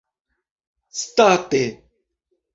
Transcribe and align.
state 0.95 1.63